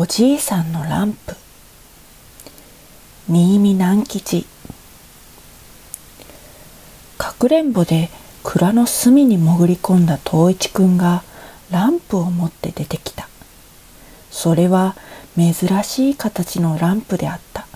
[0.00, 1.34] おじいさんのランプ。
[3.26, 4.46] 新見南吉。
[7.16, 8.08] かくれんぼで
[8.44, 11.24] 蔵の隅に潜り込んだ東一くんが
[11.72, 13.28] ランプを持って出てきた。
[14.30, 14.94] それは
[15.36, 17.66] 珍しい形のランプであった。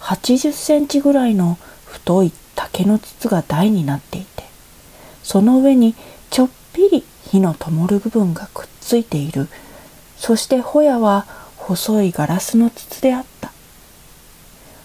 [0.00, 1.56] 80センチぐらいの
[1.86, 4.44] 太い竹の筒が台になっていて
[5.22, 5.94] その上に
[6.28, 9.48] ちょっぴり火の灯る部分がくっついている
[10.16, 13.52] そしてホヤは細いガラスの筒であった。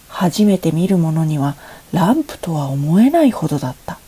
[0.08, 1.56] 初めて見るものには
[1.92, 3.98] ランプとは思えないほどだった。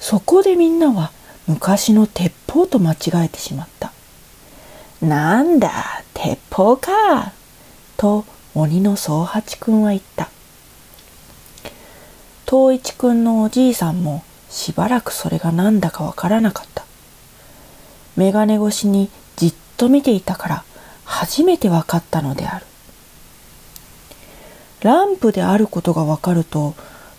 [0.00, 1.10] そこでみんなは
[1.46, 3.92] 昔の鉄砲と間違えてしまった。
[5.00, 5.70] なんだ
[6.14, 7.32] 鉄砲か
[7.96, 8.24] と
[8.54, 10.28] 鬼の宗八くんは言った。
[12.48, 16.84] 東一くんのおじいさんもしばらくそれが何だかわからなかった。
[18.16, 19.10] 眼鏡越しに
[19.76, 20.64] と見ていたから
[21.04, 22.66] 初めてわかったのである
[24.80, 26.74] ランプであることがわかると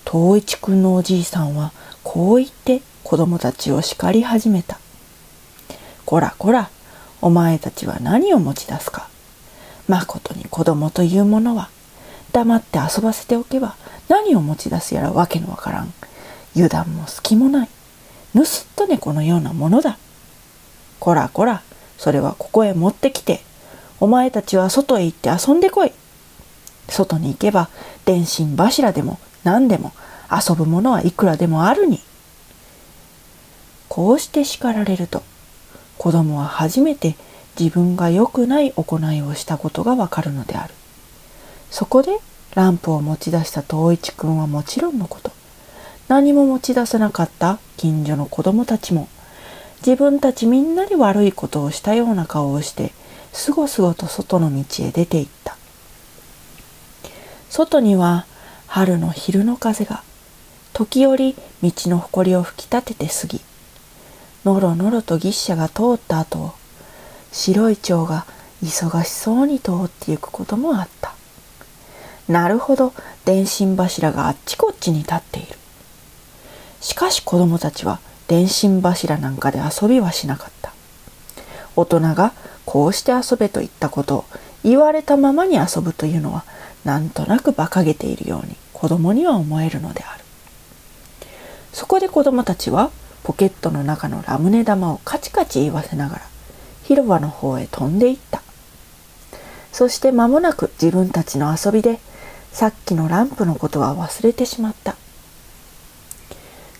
[0.09, 1.71] 東一くんのおじいさんは
[2.03, 4.79] こう言って子供たちを叱り始めた。
[6.05, 6.69] こらこら、
[7.21, 9.09] お前たちは何を持ち出すか。
[9.87, 11.69] まことに子供というものは、
[12.33, 13.77] 黙って遊ばせておけば
[14.09, 15.93] 何を持ち出すやらわけのわからん。
[16.53, 17.69] 油断も隙もない。
[18.33, 19.97] 盗っ人猫のようなものだ。
[20.99, 21.63] こらこら、
[21.97, 23.41] それはここへ持ってきて、
[23.99, 25.91] お前たちは外へ行って遊んでこい。
[26.89, 27.69] 外に行けば
[28.05, 29.91] 電信柱でも何でも
[30.31, 31.99] 遊ぶものはいくらでもあるに。
[33.89, 35.23] こうして叱られると
[35.97, 37.15] 子供は初めて
[37.59, 40.73] 自分が良くない行いをしたことがわかるのである。
[41.71, 42.19] そこで
[42.53, 45.31] ランプを持ち出した東一くんはもちろんのこと
[46.07, 49.09] 何も持ち出さなかった近所の子供たちも
[49.85, 52.91] 自分たちみんなで悪いことをしたような顔をして
[53.31, 55.55] すごすごと外の道へ出て行った。
[57.49, 58.25] 外には
[58.67, 60.03] 春の昼の風が
[60.73, 63.41] 時折道の埃を吹き立てて過ぎ
[64.43, 66.53] のろのろと牛車が通った後
[67.31, 68.25] 白い蝶が
[68.63, 71.13] 忙しそうに通ってゆくこともあった。
[72.27, 72.93] なるほど
[73.25, 75.55] 電信柱があっちこっちに立っている。
[76.81, 80.73] しかし子供たちは電信柱なんかで遊びはしなかった。
[81.75, 82.33] 大人が
[82.65, 84.25] こうして遊べと言ったことを
[84.63, 86.43] 言われたままに遊ぶというのは
[86.83, 90.23] なんとなく馬鹿げているように子供には思えるのである。
[91.71, 92.91] そこで子供たちは
[93.23, 96.21] ポケットの中のラムネ玉をカチカチ言わせながら
[96.83, 98.41] 広場の方へ飛んでいった。
[99.71, 101.99] そして間もなく自分たちの遊びで
[102.51, 104.95] さっきのランプのことは忘れてしまった。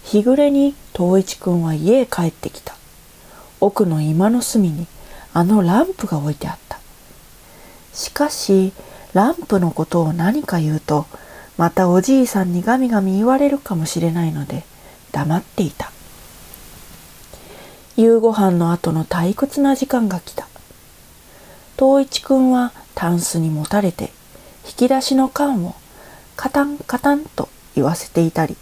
[0.10, 2.76] 日暮れに東一くんは家へ帰ってきた。
[3.60, 4.88] 奥の居間の隅に
[5.34, 6.80] あのランプが置いてあった。
[7.94, 8.72] しかし
[9.14, 11.08] ランプのことを何か言うと
[11.58, 14.64] またおじいさんにガミガミ言われるかもしれないので
[15.12, 15.92] 黙っていた。
[17.98, 20.48] 夕ご飯の後の退屈な時間が来た。
[21.78, 24.14] 東一くんはタンスにもたれて
[24.66, 25.76] 引き出しの缶を
[26.38, 28.56] カタンカタンと言わせていたり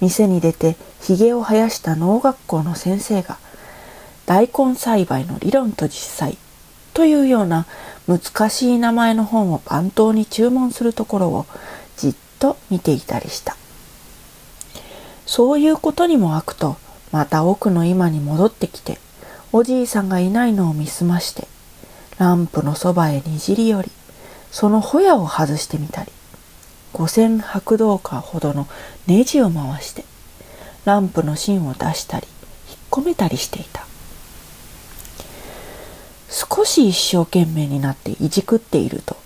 [0.00, 3.38] 店に出てひげを生やした農学校の先生が
[4.26, 6.38] 大根栽培の理論と実際
[6.94, 7.66] というような
[8.08, 11.46] 難しい名前の本を番頭に注文するところを
[11.96, 13.56] じっと見ていたりした。
[15.26, 16.76] そういうことにも開くと、
[17.10, 18.98] また奥の今に戻ってきて、
[19.52, 21.48] おじいさんがいないのを見すまして、
[22.18, 23.90] ランプのそばへにじり寄り、
[24.50, 26.12] そのホヤを外してみたり、
[26.92, 28.66] 五千白銅貨ほどの
[29.06, 30.04] ネジを回して、
[30.84, 32.26] ランプの芯を出したり、
[32.68, 33.86] 引っ込めたりしていた。
[36.28, 39.16] 少し一生懸命になっていじくっていると、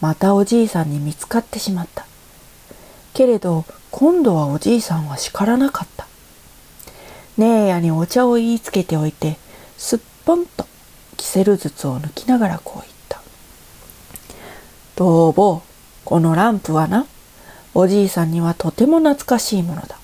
[0.00, 2.06] またおじいさんに見つかってしまった。
[3.14, 6.06] けれど、今度はおじいさんは叱らなかった。
[7.36, 9.38] 姉やにお茶を言いつけておいて、
[9.76, 10.66] すっぽんと
[11.16, 13.22] キセル筒を抜きながらこう言った。
[14.96, 15.71] どうぼう
[16.04, 17.06] このランプはな、
[17.74, 19.96] おじいさんにはとても懐かしいものだ。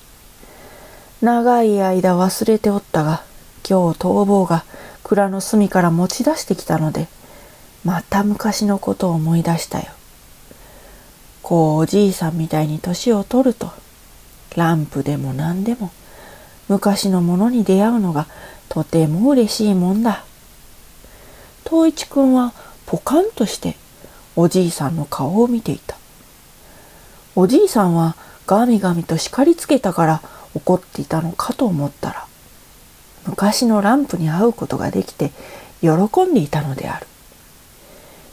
[1.21, 3.23] 長い間忘れておったが、
[3.69, 4.63] 今日逃亡が
[5.03, 7.07] 蔵の隅から持ち出してきたので、
[7.83, 9.85] また昔のことを思い出したよ。
[11.41, 13.71] こうおじいさんみたいに年を取ると、
[14.55, 15.91] ランプでも何でも
[16.67, 18.27] 昔のものに出会うのが
[18.67, 20.23] とても嬉しいもんだ。
[21.67, 22.53] 東一くんは
[22.85, 23.75] ポカンとして
[24.41, 25.97] おじいさんの顔を見ていた。
[27.35, 28.15] おじいさんは
[28.47, 30.21] ガミガミと叱りつけたから
[30.55, 32.25] 怒っていたのかと思ったら、
[33.27, 35.31] 昔のランプに会うことができて
[35.81, 35.89] 喜
[36.23, 37.05] んでいたのである。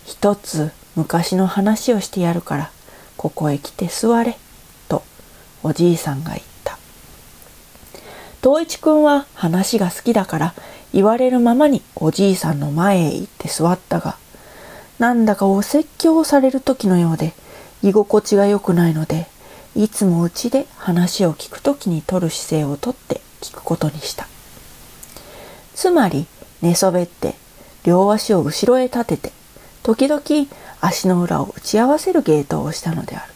[0.05, 2.70] 一つ昔の話をしてやるから
[3.17, 4.38] ここへ来て座れ
[4.88, 5.02] と
[5.64, 6.79] おじいさんが言った。
[8.44, 10.55] 東一くんは話が好きだから
[10.94, 14.17] 言われるままにおじいさんの前へ行って座ったが
[14.99, 17.35] なんだかお説教をされる時のようで
[17.83, 19.27] 居心地が良くないので
[19.75, 24.27] いつもうちで話を聞く時に取る姿勢をとって聞くことにした。
[25.75, 26.27] つまり
[26.63, 27.35] 寝そべって
[27.85, 29.33] 両足を後ろへ立てて
[29.83, 30.23] 時々
[30.81, 33.33] 足の裏を打ち合わせる芸当をしたのである。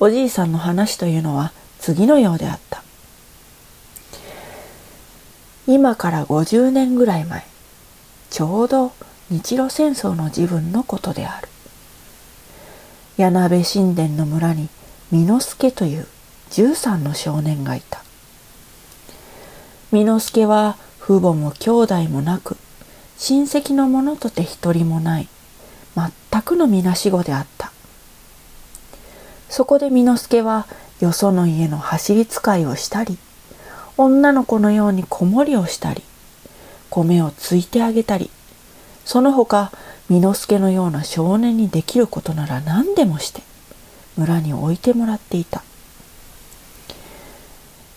[0.00, 2.82] おじいさんの話というのは次のようであった。
[5.66, 7.44] 今から50年ぐらい前
[8.30, 8.92] ちょうど
[9.28, 11.48] 日露戦争の自分のことである。
[13.16, 14.68] 柳部神殿の村に
[15.10, 16.06] 美之助という
[16.50, 18.04] 13の少年がいた。
[19.92, 22.56] 美之助は父母も兄弟もなく
[23.16, 25.28] 親戚の者とて一人もない
[25.96, 27.72] 全くのみなし子であった。
[29.48, 30.66] そこで美之助は
[31.00, 33.18] よその家の走り使いをしたり
[33.96, 36.02] 女の子のように子守りをしたり
[36.90, 38.30] 米をついてあげたり
[39.06, 39.70] その他
[40.10, 43.42] 美之助のような少年にできることなら何でもして
[44.16, 45.62] 村に置いてもらっていた。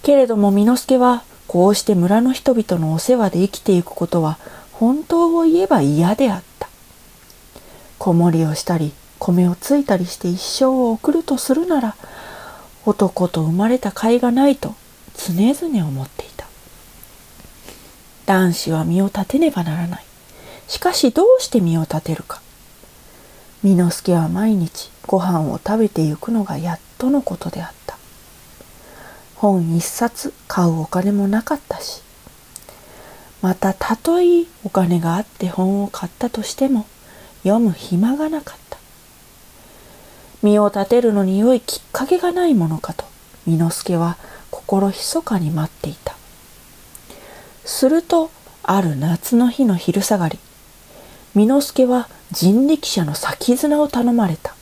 [0.04, 4.38] けれども美之助はこうして村の人々のお世話で生きていくことは
[4.72, 6.70] 本当を言えば嫌であった。
[7.98, 11.96] 子守りをしたり米をついたりして一生を送るとするなら
[12.86, 14.76] 男と生まれた甲斐がないと
[15.18, 16.46] 常々思っていた。
[18.26, 20.06] 男子は身を立てねばならない。
[20.69, 22.42] しかしどうして身を立てるか。
[23.63, 27.98] 美之助は毎日ご飯を食べてゆくのがやっとのことであった。
[29.36, 32.04] 本一冊買うお金もなかったし。
[33.42, 36.86] またたとえお金があって本を買ったとしても
[37.44, 38.77] 読む暇がなかった。
[40.44, 43.06] 身を立てるのに良いきっかけがないものかと
[43.48, 44.18] 巳之助は
[44.51, 46.16] 心ひそかに待っていた。
[47.66, 48.30] すると
[48.62, 50.38] ある夏の日の昼下がり
[51.40, 54.56] 巳之助は人力車の先綱を頼まれた。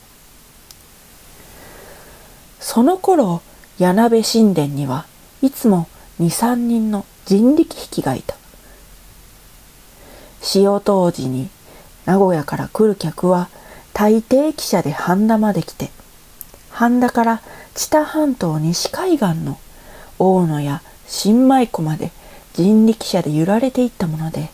[2.60, 3.42] その頃
[3.80, 5.06] 柳部神殿には
[5.42, 5.88] いつも
[6.20, 8.36] 23人の人力引きがいた。
[10.42, 11.50] 潮当時に
[12.06, 13.50] 名古屋から来る客は
[13.94, 15.90] 大抵汽車で半田まで来て
[16.70, 17.42] 半田から
[17.74, 19.58] 知多半島西海岸の
[20.20, 22.12] 大野や新米湖まで
[22.54, 24.50] 人力車で揺られていったもので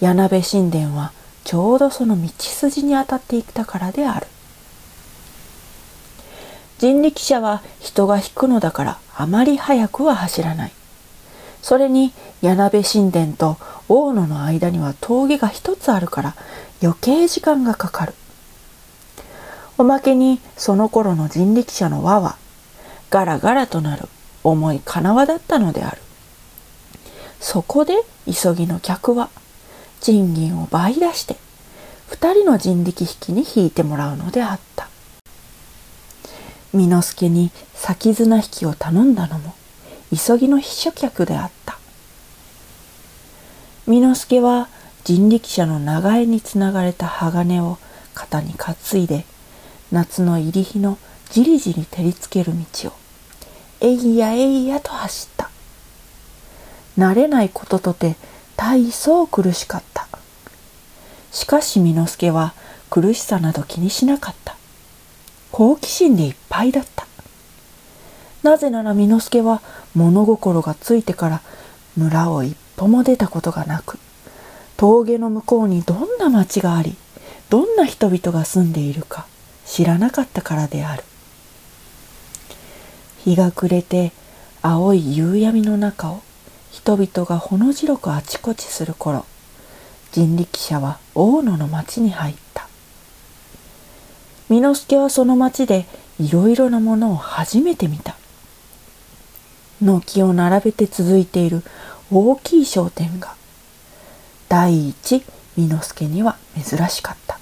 [0.00, 1.12] 柳部神殿は
[1.44, 4.26] ちょうどその道筋に当たっていったからである。
[6.78, 10.72] 人力車は人が引くのだからあまり速くは走らない。
[11.62, 13.56] それに柳部神殿と
[13.88, 16.36] 大野の間には峠が一つあるから
[16.80, 18.14] 余計時間がかかる。
[19.76, 22.36] おまけにその頃の人力車の輪は
[23.10, 24.08] ガラガラとなる
[24.44, 25.98] 重い金輪だったのである。
[27.40, 27.94] そこで
[28.26, 29.30] 急ぎの客は
[30.00, 31.36] 賃金を倍出して
[32.08, 34.88] 二人の人力引きに引いてもらうのであった。
[36.74, 39.54] 美之助に先綱引きを頼んだのも
[40.14, 41.78] 急ぎの秘書客であった。
[43.86, 44.68] 美之助は
[45.04, 47.78] 人力車の長江につながれた鋼を
[48.14, 49.24] 肩に担いで
[49.90, 50.98] 夏の入り日の
[51.30, 52.92] じりじり照りつける道を
[53.80, 55.50] えいやえいやと走った。
[56.98, 58.16] 慣れないこととて
[58.58, 60.08] 大層苦しかった。
[61.30, 62.54] しかし美之助は
[62.90, 64.56] 苦しさなど気にしなかった。
[65.52, 67.06] 好奇心でいっぱいだった。
[68.42, 69.62] なぜなら美之助は
[69.94, 71.40] 物心がついてから
[71.96, 73.98] 村を一歩も出たことがなく
[74.76, 76.96] 峠の向こうにどんな町があり
[77.50, 79.26] どんな人々が住んでいるか
[79.66, 81.04] 知らなかったからである。
[83.24, 84.12] 日が暮れて
[84.62, 86.22] 青い夕闇の中を
[86.70, 89.26] 人々がほの白くあちこちする頃
[90.12, 92.68] 人力車は大野の町に入った。
[94.48, 95.86] 美之助はその町で
[96.18, 98.16] いろいろなものを初めて見た。
[99.80, 101.62] 軒を並べて続いている
[102.10, 103.34] 大きい商店が
[104.48, 105.22] 第一
[105.56, 107.38] 美之助には珍しかった。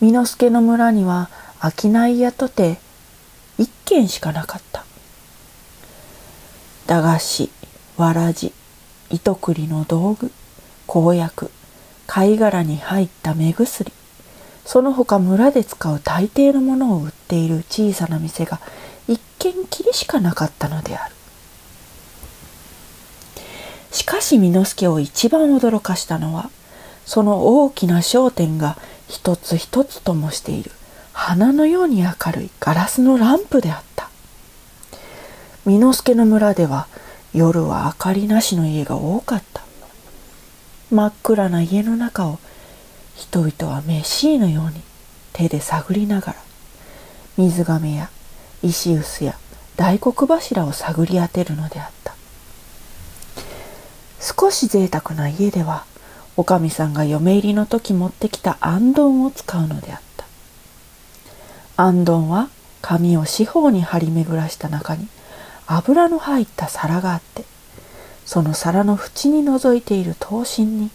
[0.00, 1.28] 美之助の村には
[1.60, 2.78] 商い屋とて
[3.58, 4.84] 一軒しかなかった。
[6.86, 7.50] 駄菓子
[8.00, 8.54] わらじ
[9.10, 10.32] 糸くりの道具
[10.86, 11.50] 公約
[12.06, 13.92] 貝殻に入った目薬
[14.64, 18.58] その他村で使う大抵のものを売っている小さな店が
[19.06, 21.14] 一軒きりしかなかったのである。
[23.92, 26.50] しかし巳之助を一番驚かしたのは
[27.04, 28.78] その大きな焦点が
[29.08, 30.70] 一つ一つともしている
[31.12, 34.08] 花のように明るいガラスのランプであった。
[35.66, 36.86] 巳之助の村では
[37.32, 39.62] 夜は明かりなしの家が多かった。
[40.90, 42.38] 真っ暗な家の中を
[43.14, 44.80] 人々はメシーのように
[45.32, 46.38] 手で探りながら
[47.36, 48.10] 水亀や
[48.62, 49.38] 石臼や
[49.76, 52.14] 大黒柱を探り当てるのであった。
[54.20, 55.84] 少し贅沢な家では
[56.36, 60.26] おかみさんが嫁入りの時持ってきたあんどんを使うのであった。
[61.76, 62.48] あんどんは
[62.82, 65.06] 紙を四方に張り巡らした中に
[65.72, 67.44] 油の入った皿があって
[68.26, 70.90] その皿の縁に覗いている刀身に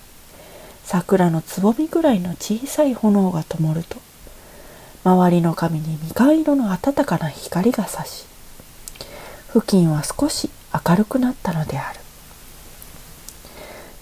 [0.84, 3.98] 桜のつぼみぐらいの小さい炎が灯ると
[5.06, 8.26] 周りの紙にみかん色の暖かな光が差し
[9.54, 10.50] 付近は少し
[10.88, 12.00] 明るくなったのである。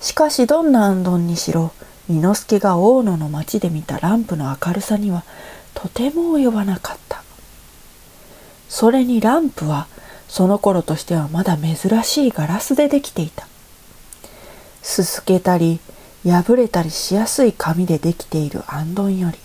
[0.02, 1.72] しかしどんな安頓にしろ
[2.10, 5.24] 巳之助が大野の町で見たランプの明るさには
[5.76, 7.24] とても及ばなかった。
[8.68, 9.88] それにランプは
[10.34, 13.46] その頃としてはまだ珍しいガラスでできていた。
[14.82, 15.80] すすけたり
[16.26, 19.38] 破れたりしやすい紙でできているあんどんより。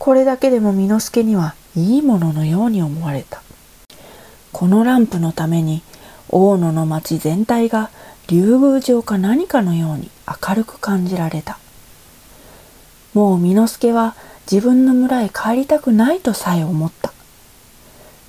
[0.00, 3.40] これだけでも巳之助にはいいもののように思われた。
[4.50, 5.82] このランプのために
[6.28, 7.90] 大野の町全体が
[8.26, 11.60] 竜宮城か何かのように明るく感じられた。
[13.14, 14.16] もう巳之助は
[14.50, 17.12] 自分の村へ帰りたくないとさえ思った。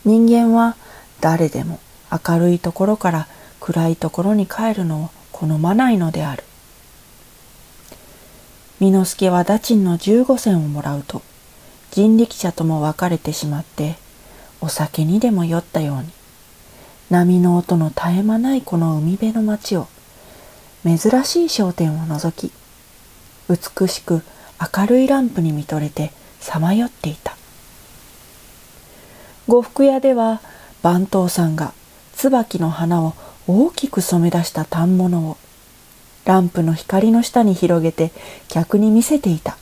[0.06, 0.76] 人間は
[1.24, 1.80] 誰でも
[2.12, 3.28] 明るいところから
[3.62, 6.44] 暗いところに帰るのを好まないのである。
[8.82, 11.22] 巳之助は駄賃の15銭をもらうと
[11.92, 13.96] 人力車とも別れてしまって
[14.60, 16.10] お酒にでも酔ったように
[17.10, 19.88] 波の音の絶え間ないこの海辺の町を
[20.84, 22.52] 珍しい商店を覗き
[23.48, 24.24] 美しく
[24.76, 26.12] 明るいランプに見とれて
[26.42, 27.38] さまよっていた。
[29.48, 30.42] 呉服屋では
[30.84, 31.74] 番頭さんが
[32.14, 33.14] 椿の花を
[33.48, 35.38] 大きく染め出した反物を
[36.26, 38.12] ランプの光の下に広げて
[38.50, 39.58] 客に見せていた。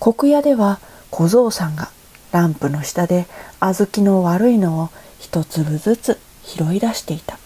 [0.00, 1.90] 国屋では小僧さんが
[2.32, 3.26] ランプの下で
[3.60, 4.88] 小豆の悪いのを
[5.20, 7.38] 一粒ずつ拾い出していた。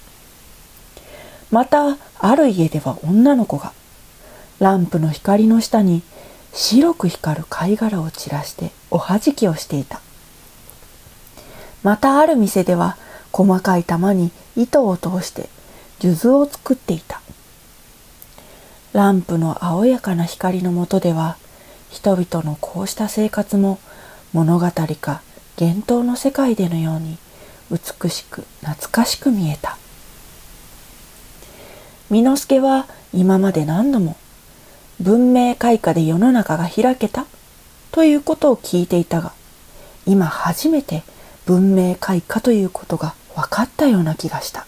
[1.51, 3.73] またある家では女の子が
[4.61, 6.03] ランプの光の下に
[6.53, 10.01] 白く光る貝殻を散らしておはじきをしていた。
[11.83, 12.97] またある店では
[13.33, 15.49] 細かい玉に糸を通して
[16.01, 17.21] 数珠を作っていた。
[18.93, 21.37] ランプの青やかな光の下では
[21.91, 23.79] 人々のこうした生活も
[24.33, 25.23] 物語か
[25.61, 27.19] 幻冬の世界でのように
[27.71, 29.77] 美しく懐かしく見えた。
[32.11, 34.17] 巳之助は今まで何度も
[35.01, 37.27] 文明開化で世の中が開けた
[37.93, 39.33] ということを聞いていたが
[40.07, 41.03] 今初めて
[41.49, 44.67] 文明開化ということが分かったような気がした。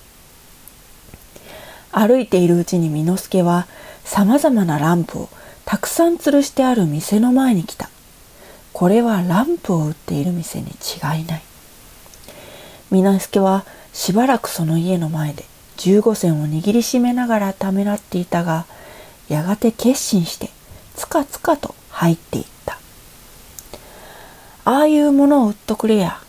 [1.92, 3.66] 歩いているうちに巳之助は
[4.02, 5.28] 様々なランプを
[5.66, 7.90] たくさん吊るしてある店の前に来た。
[8.72, 11.42] これはランプを売っている店に違いない。
[12.90, 15.44] 巳之助はしばらくその家の前で
[15.76, 18.64] 15銭を握りしめながらためらっていたが、
[19.28, 20.49] やがて決心して
[20.96, 22.78] つかつかと入っていった。
[24.64, 26.22] ああいうものを売っとくれや。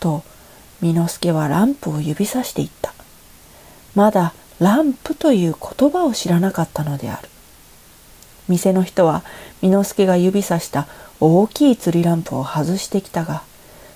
[0.00, 0.24] と
[0.80, 2.92] 巳之助はランプを指さしていった。
[3.94, 7.28] まだランプという言葉を知らなかったのである。
[8.48, 9.22] 店の人は
[9.60, 10.88] 巳之助が指さした
[11.20, 13.42] 大きい釣りランプを外してきたが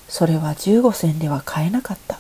[0.08, 2.18] それは15銭では買えなかった。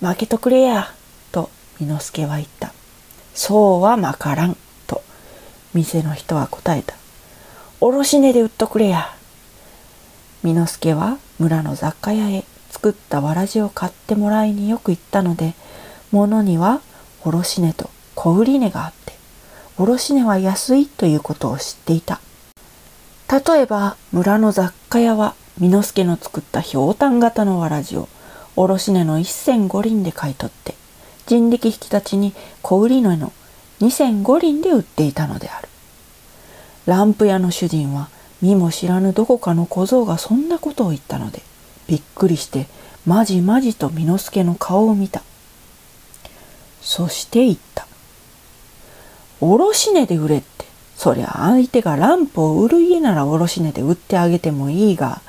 [0.00, 0.92] 負けとくれや
[1.30, 2.72] と巳之助は言った。
[3.34, 5.02] そうはまからんと
[5.74, 6.94] 店の人は答えた。
[7.80, 9.14] 卸値で売っとくれや。
[10.42, 15.54] 巳之助は村の雑貨屋へ作ったわらじを買ってもらいによく行ったので
[16.10, 16.80] 物には
[17.24, 19.12] 卸値と小売値があって
[19.78, 22.20] 卸値は安いということを知っていた。
[23.30, 28.08] 例えば村の雑貨屋は巳之助の作ったひょうたん型のわらじを
[28.56, 30.74] 卸値の一銭五輪で買い取って
[31.26, 32.32] 人力引き立ちに
[32.62, 33.32] 小売値の
[33.80, 35.68] 二銭五輪で売っていたのである。
[36.86, 38.08] ランプ屋の主人は
[38.40, 41.42] 見も知らぬどこかの小僧がそんなことを言ったので
[41.88, 42.66] びっくりして
[43.06, 45.22] まじまじと巳之助の顔を見た。
[46.80, 47.86] そして言った。
[49.40, 50.66] 卸値で売れって。
[50.96, 55.22] そりゃ相手がランプを売る家なら卸値で売ってあげてもいいが、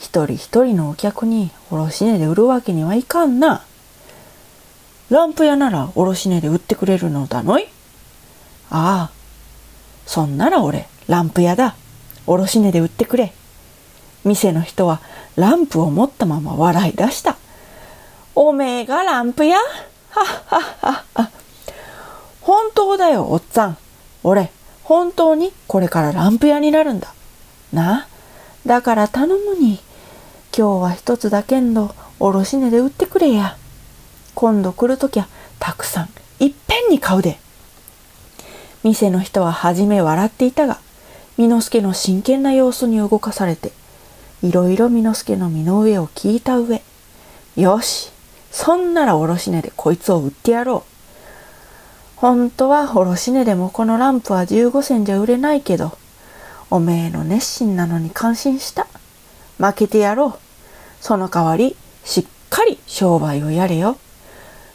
[0.00, 3.64] 一人一人のお客に卸値で売るわけにはいかんな。
[5.08, 7.68] ランプ屋なら卸値で売ってくれるのだのい？
[8.70, 9.10] ああ、
[10.04, 11.76] そんなら俺、ランプ屋だ。
[12.26, 13.32] 卸値で売ってくれ。
[14.24, 15.00] 店の人は
[15.38, 17.36] ランプを持ったまま笑い出した。
[18.34, 21.30] おめえがランプ屋はっはっはっは。
[22.42, 23.76] 本当だよ、おっさん。
[24.24, 24.50] 俺、
[24.82, 27.14] 本当にこれからランプ屋になるんだ。
[27.72, 28.00] な？
[28.00, 28.06] あ。
[28.66, 29.78] だから頼むに。
[30.56, 33.56] 今日は一つだけんど、卸値で売ってくれや。
[34.34, 35.28] 今度来るときゃ、
[35.60, 36.08] たくさん、
[36.40, 37.38] いっぺんに買うで。
[38.82, 40.80] 店の人ははじめ笑っていたが、
[41.36, 43.70] 美之助の真剣な様子に動かされて、
[44.42, 46.82] いろいろ美之助の身の上を聞いた上、
[47.56, 48.12] よし、
[48.50, 50.98] そんなら卸値でこいつを売ってやろう。
[52.16, 55.98] 本当は卸値でもこのランプは15銭じゃ売れないけど、
[56.70, 58.86] おめえの熱心なのに感心した。
[59.58, 60.38] 負けてやろう。
[61.00, 63.96] その代わり、しっかり商売をやれよ。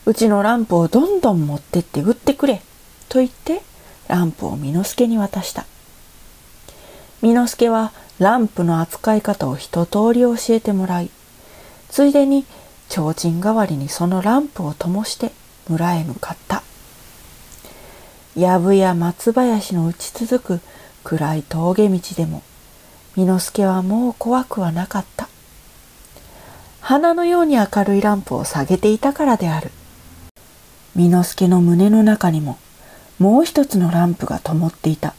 [0.06, 2.62] うちのランプをどんどん持ってって売ってくれ。
[3.08, 3.62] と言って、
[4.08, 5.66] ランプを美之助に渡した。
[7.22, 11.10] 美之助はランプの扱い方を一通り教えてもらい、
[11.90, 12.46] ついでに
[12.90, 15.32] 提灯代わりにそのランプを灯して
[15.68, 16.62] 村へ向かった。
[18.36, 20.62] 藪や松林の打ち続く
[21.04, 22.44] 暗い峠道でも、
[23.16, 25.28] 美之助はもう怖くはなかった。
[26.82, 29.72] 花のように明るいランプを下げていたからである。
[30.96, 32.60] 美之助の胸の中にも
[33.18, 35.16] もう一つのランプが灯っていた。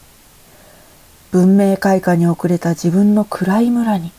[1.35, 4.13] 文明開化に遅れた自分の暗い村に、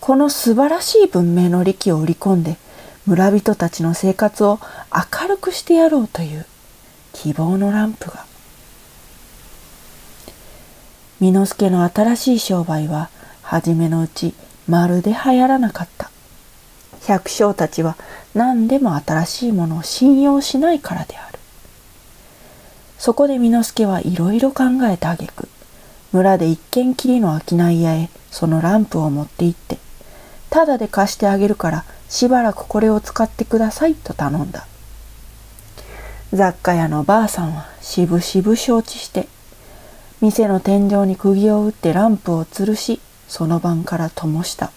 [0.00, 2.56] この素晴らしい文明の利器を売り込んで、
[3.06, 4.58] 村人たちの生活を
[4.92, 6.46] 明るくしてやろうという
[7.12, 8.26] 希望のランプが。
[11.20, 13.10] 美之助の新しい商売は、
[13.42, 14.34] 初めのうち
[14.66, 16.10] まるで流行らなかった。
[17.06, 17.96] 百姓たちは
[18.34, 21.38] 何でも新しいものを信用しないからである。
[22.98, 25.48] そこで美之助はいろいろ考えたあげく、
[26.12, 29.78] 村で一軒きりの商い屋へそのランプを持って行って、
[30.50, 34.66] ただで貸してあげるからしばらくこれを使ってくださいと頼んだ。
[36.32, 39.28] 雑貨屋のばあさんはしぶしぶ承知して、
[40.20, 44.70] 店の天井に釘を打ってランプを吊るし、その晩から灯した。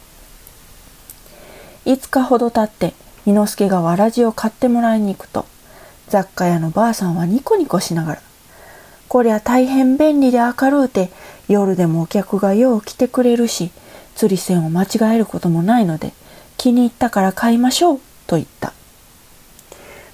[1.86, 5.46] 5日ほど経って、美之助がわらじを買ってもらいに行くと、
[6.08, 8.22] 雑貨屋のばあさんはニコニコしながら、
[9.08, 11.12] こりゃ大変便利で明るうて、
[11.48, 13.72] 夜でもお客がよう来てくれるし、
[14.16, 16.14] 釣り線を間違えることもないので、
[16.58, 18.74] 気に入ったから買いましょう、と言った。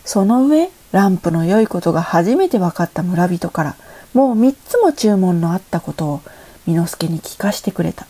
[0.06, 3.76] その上、ランプの良いことが初めて分かった村人から、
[4.13, 6.22] もう三つも注文のあったことを、
[6.65, 8.08] 美之助に聞かしてくれた。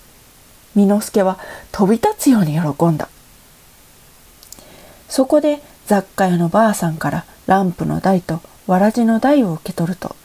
[0.76, 1.40] 美之助は
[1.72, 3.10] 飛び立つように喜んだ。
[5.10, 10.16] そこで雑貨屋のばあさんからランプの台とわらじの台を受け取ると、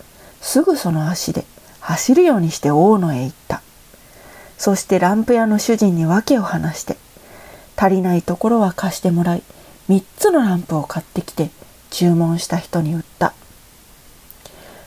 [0.40, 1.46] すぐその足で
[1.84, 3.60] 走るようにして大野へ行った。
[4.56, 6.96] そしてランプ屋の主人に訳を話して、
[7.76, 9.42] 足りないところは貸してもらい、
[9.86, 11.50] 三つのランプを買ってきて
[11.90, 13.34] 注文した人に売った。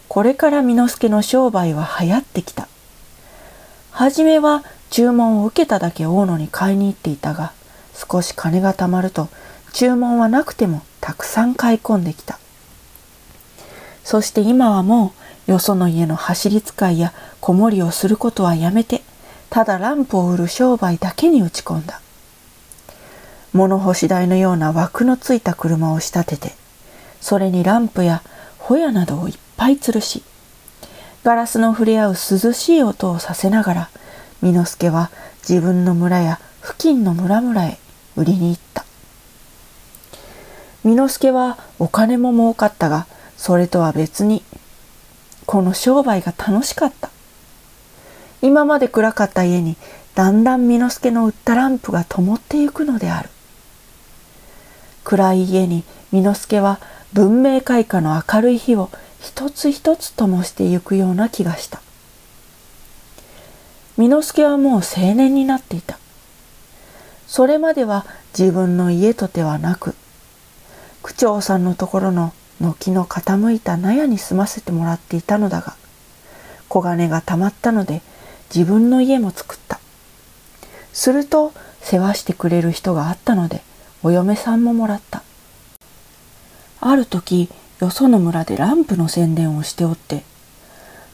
[0.07, 2.67] これから美之助の商売は流行ってきた。
[3.91, 7.53] はじめは注文を受けただけ大野に買いに行っていたが、
[7.93, 9.29] 少し金が貯まると
[9.71, 12.39] 注文はなくてもたくさん買い込んできた。
[14.03, 15.16] そして今はもう
[15.47, 19.01] よその家の走り使いや子守をすることはやめて、
[19.49, 22.01] ただランプを売る商売だけに打ち込んだ。
[23.53, 26.55] 物干し台のような枠のついた車を仕立てて、
[27.21, 28.21] それにランプや
[28.59, 30.21] ホヤなどをいっぱい吊るし、
[31.23, 33.89] ガラスの触れ合う涼しい音をさせながら、
[34.43, 35.09] 美之助は
[35.47, 37.79] 自分の村や付近の村々へ
[38.17, 38.85] 売りに行った。
[40.83, 43.07] 美之助はお金も儲かったが、
[43.37, 44.43] それとは別に、
[45.47, 47.09] この商売が楽しかった。
[48.41, 49.77] 今まで暗かった家に、
[50.13, 53.29] だんだん美之助の売ったランプが灯ってゆくのである。
[55.05, 56.79] 暗い家に美之助は
[57.13, 58.89] 文明開化の明るい火を
[59.21, 61.81] 一つ一つ灯してゆくような気がした。
[63.97, 65.97] 美之助はもう青年になっていた。
[67.25, 68.05] それまでは
[68.37, 69.95] 自分の家とてはなく、
[71.03, 75.75] 区長さんのところの軒の傾いた納屋に住ませてもらっていたのだが、
[76.69, 78.01] 小金がたまったので
[78.53, 79.79] 自分の家も作った。
[80.93, 83.61] すると世話してくれる人があったので
[84.03, 85.23] お嫁さんももらった。
[86.81, 90.23] ある時、よその村でランプの宣伝をしておって、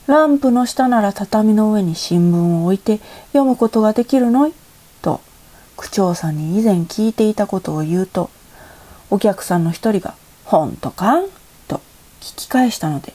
[0.07, 4.53] ランプの下なら畳の上に新聞を置いて読むことができるのい？
[5.01, 5.21] と
[5.77, 8.29] 区長さんに以前聞いていたことを言うと、
[9.09, 11.27] お客さんの一人が、ほんとかん
[11.67, 11.77] と
[12.21, 13.13] 聞き返したので、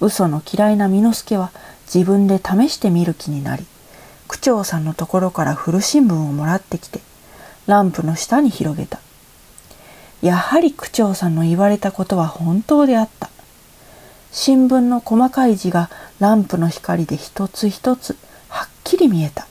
[0.00, 1.50] 嘘の嫌いな美之助は
[1.92, 3.66] 自分で試してみる気になり、
[4.28, 7.00] 区長さんのところから古新聞をもらってきて、
[7.66, 9.00] ランプの下に広げた。
[10.22, 13.30] やはり区長さんの言われたことは本当であった。
[14.32, 18.16] 新聞の細かい字がランプの光で一つ一つ
[18.48, 19.46] はっきり見えた。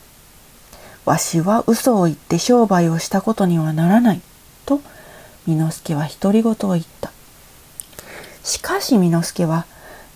[1.06, 4.22] わしは嘘を言って商売をしたことにはならない。
[5.56, 7.12] 之助は独り言を言った。
[8.44, 9.66] しかし美之助は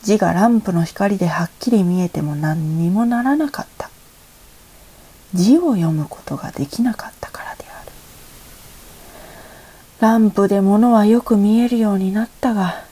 [0.01, 3.89] 字がランプの光ではっきり見えても何にもならなかった。
[5.33, 7.91] 字を読むことができなかったからである。
[9.99, 12.83] ランプで物はよく見えるようになったが、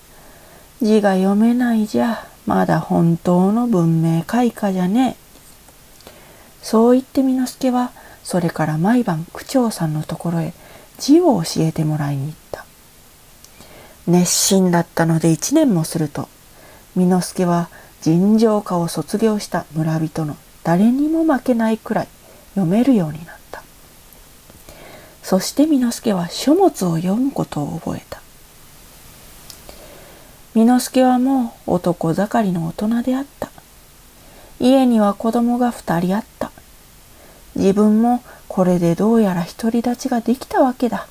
[0.82, 5.22] 字が読めないじゃ、まだ本当の文明開花じゃねえ。
[6.64, 7.92] そう言って美之助は、
[8.24, 10.54] それから毎晩区長さんのところへ
[11.02, 12.64] 字を教えてもらいに行った。
[14.08, 16.30] 熱心だったので一年もすると、
[16.96, 17.70] 美之助は
[18.02, 22.08] 尋常科を卒業した村人の誰にも負けないくらい
[22.56, 23.64] 読めるようになった。
[25.24, 28.22] そして美之助は書物を読むことを覚えた。
[30.54, 33.50] 美之助はもう男盛りの大人であった。
[34.60, 36.41] 家には子供が二人あった。
[37.56, 41.08] 自分もこれでどうやら独り立ちができたわけだ。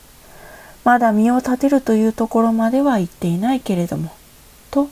[0.84, 4.12] まだ身を立てるというところまでは言っていないけれども、
[4.70, 4.88] と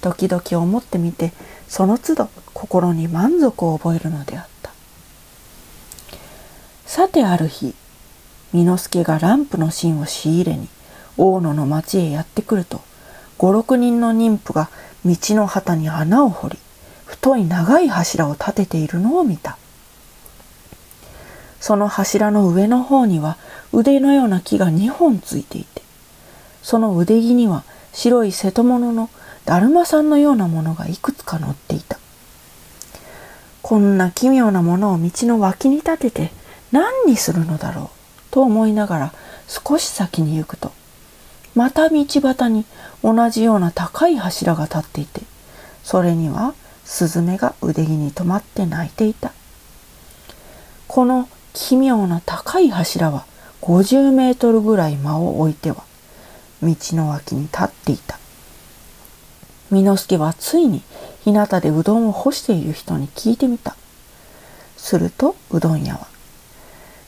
[0.00, 1.32] 時々思ってみて、
[1.68, 4.70] その都度心に満足を覚えるのであった。
[6.86, 7.74] さてある日、
[8.52, 10.68] 美之助がランプの芯を仕入れに
[11.16, 12.80] 大野の町へやってくると、
[13.38, 14.68] 五六人の妊婦が
[15.04, 16.58] 道の旗に穴を掘り、
[17.06, 19.56] 太い長い柱を立てているのを見た。
[21.60, 23.36] その柱の上の方には
[23.72, 25.82] 腕のような木が2本ついていて、
[26.62, 29.10] その腕木には白い瀬戸物の
[29.44, 31.98] だるまさんのようなものがいくつか乗っていた。
[33.62, 36.32] こんな奇妙なものを道の脇に立てて
[36.72, 37.88] 何にするのだろう
[38.30, 39.14] と思いながら
[39.46, 40.72] 少し先に行くと、
[41.54, 42.64] また道端に
[43.02, 45.22] 同じような高い柱が立っていて、
[45.84, 49.32] それにはスズメが腕木に止まって泣いていた。
[50.88, 53.26] この奇妙な高い柱は
[53.62, 55.84] 50メートルぐらい間を置いては
[56.62, 58.18] 道の脇に立っていた。
[59.70, 60.82] 美之助はついに
[61.24, 63.76] 日向でうどんを干している人に聞いてみた。
[64.76, 66.06] するとうどん屋は、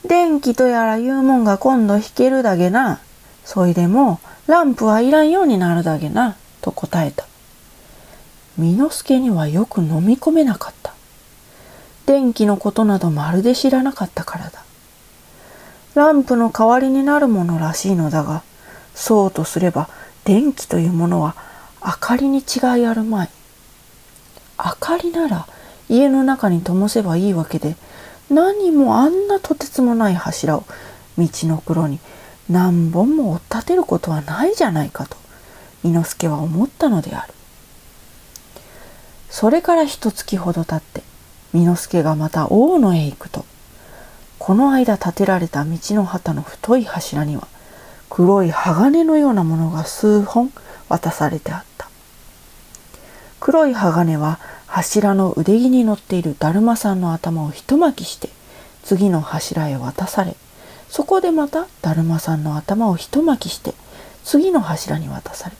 [0.06, 3.00] 電気とやらいうもんが今度引けるだげな。
[3.44, 6.36] そいでもランプはいらんようになるだげな。
[6.60, 7.26] と答えた。
[8.58, 10.81] 美之助にはよく飲み込めなかった。
[12.06, 14.64] 電気のことなどまるで知らなかったからだ。
[15.94, 18.42] ランプの代わりになるものらしいのだが、
[18.94, 19.88] そうとすれば
[20.24, 21.34] 電気というものは
[21.84, 23.30] 明かりに違いあるまい。
[24.58, 25.46] 明かりなら
[25.88, 27.76] 家の中に灯せばいいわけで、
[28.30, 30.64] 何もあんなとてつもない柱を
[31.18, 31.98] 道の黒に
[32.48, 35.16] 何本も追っ立てることはないじゃないかと、
[35.84, 37.34] 伊之助は思ったのである。
[39.28, 41.02] それから一月ほど経って、
[41.52, 43.44] 美之助がまた大野へ行くと、
[44.38, 47.46] この間建てられた道の旗の太い柱には、
[48.10, 50.50] 黒い鋼のようなものが数本
[50.88, 51.88] 渡されてあった。
[53.40, 58.28] 黒い鋼は柱の腕木に乗っているだるまさんの頭を一巻きして
[58.84, 60.36] 次の柱へ渡され、
[60.88, 63.74] そこでまただるまさんの頭を一巻きして
[64.24, 65.56] 次の柱に渡され、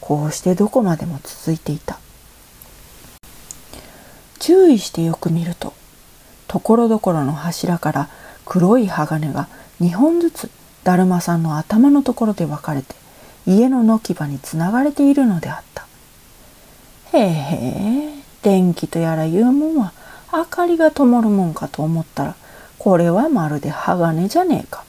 [0.00, 1.98] こうしてどこまでも続いていた。
[4.38, 5.72] 注意してよく見ると、
[6.48, 8.08] ところどころの柱から
[8.44, 9.48] 黒い鋼が
[9.80, 10.50] 2本ずつ
[10.84, 12.94] だるまさんの頭のところで分かれて
[13.46, 15.86] 家の軒場につながれているのであった。
[17.12, 19.92] へえへえ、電気とやらいうもんは
[20.32, 22.34] 明かりが灯るもんかと思ったら、
[22.78, 24.84] これはまるで鋼じゃねえか。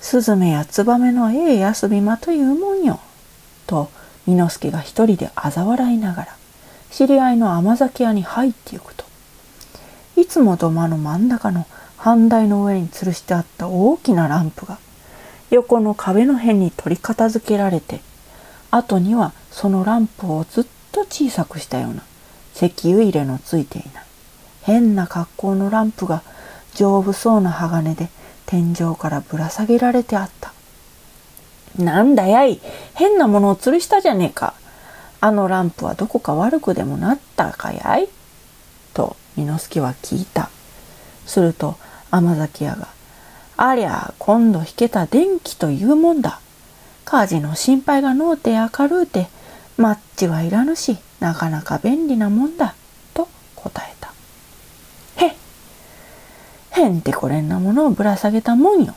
[0.00, 2.98] スズメやツバメのええ休み間というもんよ。
[3.66, 3.88] と、
[4.26, 6.36] 美之助が一人で嘲笑いながら、
[6.92, 9.04] 知り合いの甘酒屋に入っていくと、
[10.16, 14.78] いつも土間の真ん中の半台の上に吊るしてあった大きなランプが、
[15.50, 18.00] 横の壁の辺に取り片付けられて、
[18.70, 22.02] 後にはそのランプをずっと小さくしたような
[22.54, 24.04] 石油入れのついていない
[24.62, 26.22] 変な格好のランプが
[26.74, 28.08] 丈夫そうな鋼で
[28.46, 30.52] 天井からぶら下げられてあった。
[31.78, 32.60] なんだやい
[32.94, 34.54] 変なものを吊るしたじゃねえか。
[35.24, 38.08] あのランプはどこか悪くでもなったかやい？
[38.92, 40.50] と、美之助は聞いた。
[41.26, 41.76] すると、
[42.10, 42.88] 甘崎屋が、
[43.56, 46.40] ありゃ、今度引けた電気というもんだ。
[47.04, 49.28] 火事の心配がのうて明るうて
[49.76, 52.74] マッチはいらぬしなかなか便利なもんだ。
[53.14, 54.12] と答えた。
[55.24, 55.36] へ
[56.82, 58.96] へんてこれんなものをぶら下げたもんよ。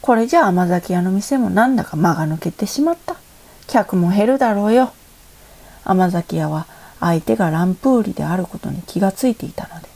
[0.00, 3.16] これじゃ甘酒屋の店もなんだか間が抜けてしまった。
[3.66, 4.94] 客も減るだろうよ。
[5.84, 6.66] 甘酒屋は
[7.00, 9.88] 相手がランプ売りであることに気がついていたので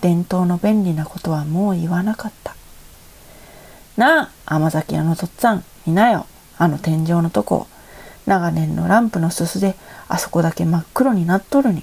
[0.00, 2.54] 伝統の便利なことはもう言わなかった。
[3.96, 6.26] なあ甘酒屋のとっつぁん見なよ。
[6.56, 7.66] あの天井のとこ
[8.26, 9.74] 長年のランプのすすで
[10.08, 11.82] あそこだけ真っ黒になっとるに。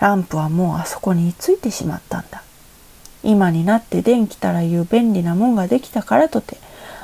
[0.00, 2.42] ランプはもうあそこについてしまったんだ。
[3.22, 6.56] 今になって電気たらいう便利なもんができたからとて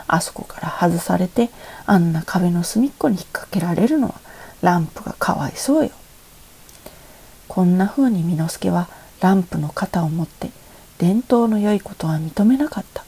[0.09, 1.51] あそこから外されて
[1.85, 4.15] あんな壁の隅っこに引っ掛けられるのは
[4.67, 5.93] ランプがかわいそうよ。
[7.47, 8.89] こんな風に巳之助は
[9.21, 10.51] ランプの肩を持って
[10.99, 13.05] 伝統の良いことは認めなかった。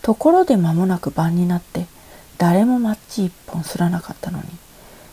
[0.00, 1.84] ところで間もなく晩になって
[2.38, 4.44] 誰もマッチ一本すらなかったのに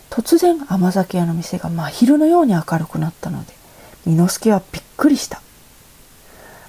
[0.10, 3.54] 突然甘酒屋の店が真昼のように明るくなったので
[4.06, 5.42] 巳之助はびっくりした。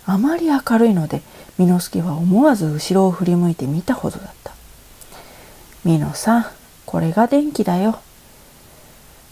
[0.04, 1.22] あまり明るいので
[1.58, 4.52] 巳之助は思わず後ろを振り向いて見たほどだった。
[5.84, 6.46] 美濃さん、
[6.90, 8.00] これが電気だよ。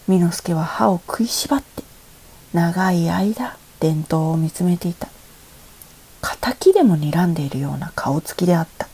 [0.08, 1.82] 美之助は歯を食いしばって
[2.52, 5.08] 長い間伝統を見つめていた。
[6.40, 8.86] 敵でも睨んでいるような顔つきであった。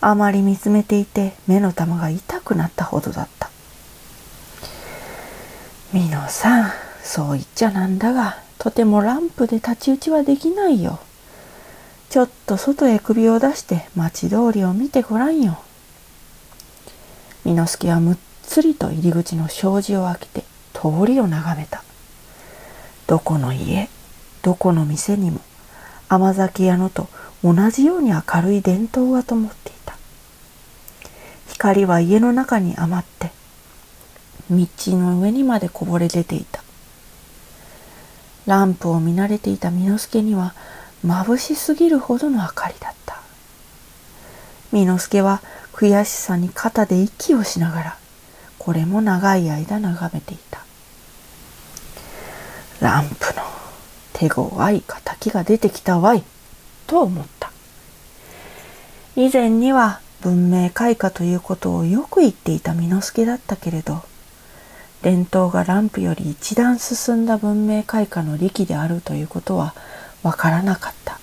[0.00, 3.48] あまり見つめていて目の玉が痛くなったほどだった。
[5.92, 6.72] 美濃さん、
[7.04, 10.98] そう言っちゃなんだが、とてもランプで太刀打ちはできないよ。
[12.10, 15.62] ちょっと外へ首を出して町通りを見てごらんよ。
[17.44, 21.82] 巳之助はむっつりと入り口の障子を開けて通りを眺めた。
[23.06, 23.88] どこの家、
[24.42, 25.40] どこの店にも
[26.08, 27.08] 甘酒屋のと
[27.42, 29.96] 同じように明るい伝統が灯っていた。
[31.48, 33.30] 光は家の中に余って
[34.50, 36.62] 道の上にまでこぼれ出ていた。
[38.46, 40.54] ランプを見慣れていた巳之助には
[41.04, 43.20] 眩しすぎるほどの明かりだった。
[44.72, 45.40] 巳之助は
[45.74, 47.98] 悔しさに肩で息をしながら、
[48.58, 50.64] これも長い間眺めていた。
[52.80, 53.42] ランプの
[54.12, 56.22] 手強い敵が出てきたわい、
[56.86, 57.50] と思った。
[59.16, 64.02] 以前には文明開化ということをよく言っていた巳之助だったけれど、
[65.02, 69.74] 伝統がランプより一段進んだ文明開化の利器であるということは
[70.22, 71.18] わからなかった。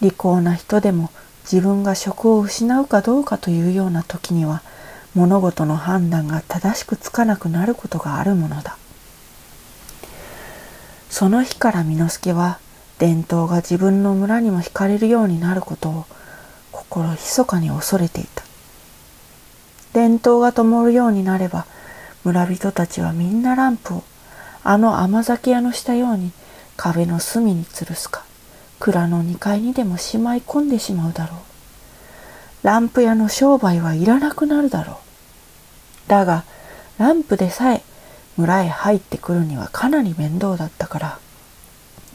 [0.00, 1.10] 利口な人でも
[1.44, 4.62] 自分が職を失うかどうかというような時には
[5.14, 8.76] 物事の判断が正しくつかなくなることがあるものだ。
[11.10, 12.58] その日から巳之助は
[12.98, 16.04] 伝統が自分の村にも惹かれるようになることを
[16.70, 18.42] 心密かに恐れていた。
[19.92, 21.66] 伝統が灯るようになれば
[22.24, 24.04] 村人たちはみんなランプを
[24.64, 26.32] あの甘酒屋のしたように
[26.76, 28.24] 壁の隅に吊るすか
[28.82, 31.38] 蔵の2階にでもしまい込んでしまうだろう。
[32.66, 36.08] ランプ屋の商売はいらなくなるだろう。
[36.08, 36.42] だが
[36.98, 37.82] ランプでさえ
[38.36, 41.18] 村へ入ってくるにはかなり面倒だったから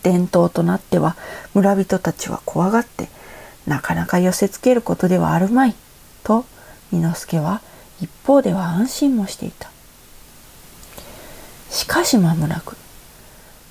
[0.04, 1.16] 伝統となっては
[1.54, 3.08] 村人たちは怖がって
[3.66, 5.76] なかなか寄せつけることではあるまい
[6.26, 6.44] と
[6.92, 7.62] 巳之助は
[8.02, 9.72] 一方では安心もしていた。
[11.70, 12.76] しかし間もなく、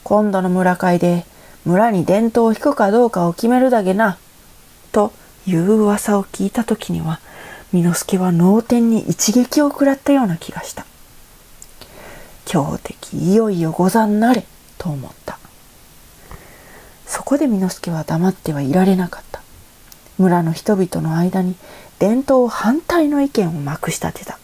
[0.03, 1.27] 今度の村会で
[1.67, 4.19] 村に伝統を引くかどうかを決めるだけな、
[4.93, 5.13] と
[5.47, 7.19] いう噂を聞いた時には、
[7.73, 10.87] 巳之助は脳天に一撃を食らったような気がした。
[12.45, 14.47] 強敵いよいよござんなれ、
[14.79, 15.41] と思った。
[17.05, 19.43] そこで巳之助は黙ってはいられなかった。
[20.19, 21.57] 村の人々の間に
[21.99, 24.39] 伝統反対の意見をまくし立てた。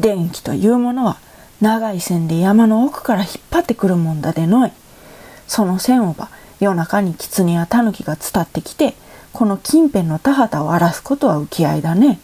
[0.00, 1.18] 電気というものは
[1.60, 4.72] 長い線で山の奥から引っ張ってくるもんだでのい。
[5.48, 6.28] その線をば
[6.60, 8.94] 夜中に狐や狸が伝ってきて、
[9.32, 12.20] この近辺の田畑を荒らすことは浮き合いだね。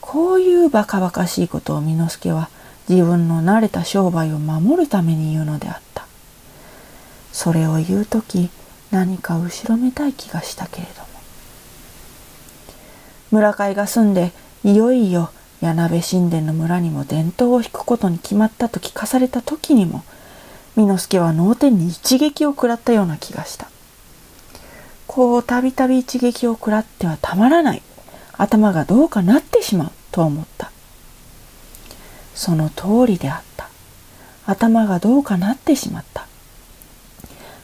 [0.00, 2.48] こういうバカバカしいことを巳之助は
[2.88, 6.06] 自分の慣れた商売を守るために言うのであった。
[7.32, 8.50] それを言うとき
[8.90, 11.06] 何か後ろめたい気がしたけれども。
[13.32, 14.32] 村会が済んで
[14.64, 15.30] いよいよ
[15.60, 20.04] 柳部神殿の村にも伝統を引くことに決まったと聞かされた時にも
[20.76, 23.68] 巳之助は脳天に一撃を食らったような気がした。
[25.06, 27.82] こうたびたび一撃を食らってはたまらない。
[28.38, 30.70] 頭がどうかなってしまうと思った。
[32.34, 33.70] その通りであった。
[34.44, 36.26] 頭がどうかなってしまった。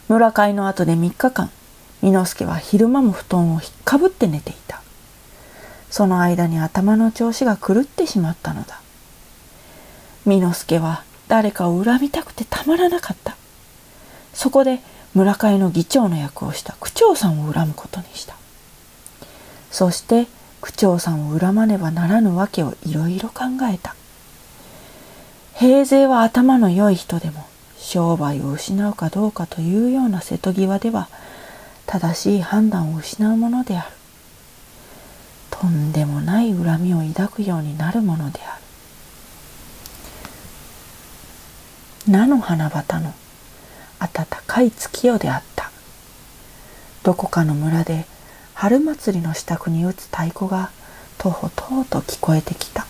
[0.09, 1.51] 村会の後で3日間
[2.01, 4.81] 巳之助は昼間も布団をひっかぶって寝ていた。
[5.89, 8.81] その間に頭の調子が狂ってしまったのだ。
[10.25, 13.35] 巳之助は誰かを恨みたくてたまらなかった。
[14.35, 14.81] そこで
[15.15, 18.35] 村会の議長の役をした区長さんを恨むことにした。
[19.71, 20.27] そして
[20.61, 23.95] 区長さんを恨まねばならぬわけをいろいろ考えた。
[25.55, 27.47] 平勢は頭の良い人でも
[27.79, 31.09] 商売を失うかどうかというような瀬戸際では
[31.87, 33.95] 正しい判断を失うものである。
[35.49, 38.62] とんでもない恨みを抱くようになるものである。
[42.05, 43.13] 菜の花畑の
[43.99, 45.71] 暖かい月夜であった。
[47.03, 48.05] どこかの村で
[48.53, 50.71] 春祭りの支度に打つ太鼓が
[51.17, 52.85] とほとほと聞こえてきた。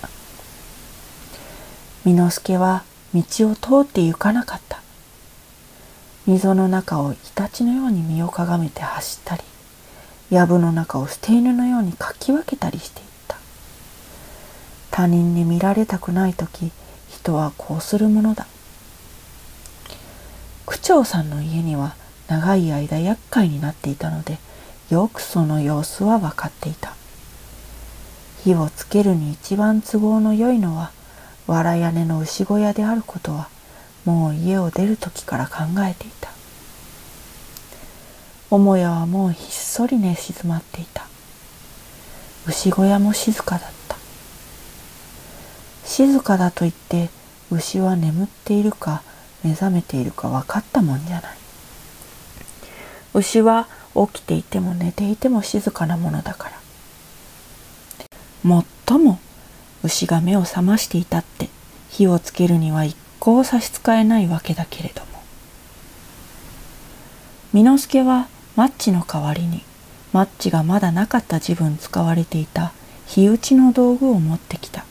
[2.03, 3.21] 巳之助は道
[3.51, 4.81] を通って行かなかった。
[6.25, 9.43] 溝の中をイタチのように身をかがめて走ったり
[10.31, 13.37] 藪の中を捨て犬のようにかき分けたりしていった。
[14.89, 16.71] 他人に見られたくない時
[17.09, 18.47] 人はこうするものだ。
[20.65, 21.95] 区長さんの家には
[22.27, 24.37] 長い間厄介になっていたので
[24.89, 26.95] よくその様子は分かっていた。
[28.43, 30.91] 火をつけるに一番都合のよいのは
[31.47, 33.49] 藁屋根の牛小屋であることは
[34.05, 36.29] もう家を出る時から考えていた。
[38.49, 41.07] 母屋はもうひっそり寝静まっていた。
[42.45, 43.97] 牛小屋も静かだった。
[45.85, 47.09] 静かだと言って
[47.49, 49.03] 牛は眠っているか
[49.43, 51.37] 目覚めているか分かったもんじゃない。
[53.13, 56.59] 牛は起きていても寝ていても静かなものだから。
[58.43, 59.19] もっとも
[59.83, 61.49] 牛が目を覚ましていたって
[61.89, 65.07] 火をつけるには一向差し支えないわけだけれども。
[67.53, 69.63] 巳之助はマッチの代わりに
[70.11, 72.73] マッチがまだなかった自分使われていた
[73.05, 74.85] 火打ちの道具を持ってきた。